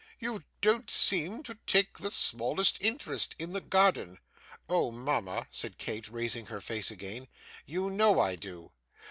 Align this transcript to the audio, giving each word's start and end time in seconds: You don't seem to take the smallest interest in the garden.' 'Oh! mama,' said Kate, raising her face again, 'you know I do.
You 0.17 0.43
don't 0.61 0.89
seem 0.89 1.43
to 1.43 1.59
take 1.67 1.99
the 1.99 2.09
smallest 2.09 2.81
interest 2.81 3.35
in 3.37 3.51
the 3.51 3.61
garden.' 3.61 4.17
'Oh! 4.67 4.89
mama,' 4.89 5.45
said 5.51 5.77
Kate, 5.77 6.09
raising 6.09 6.47
her 6.47 6.59
face 6.59 6.89
again, 6.89 7.27
'you 7.67 7.87
know 7.91 8.19
I 8.19 8.35
do. 8.35 8.71